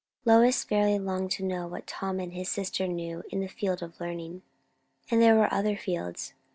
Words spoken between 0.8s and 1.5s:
longed to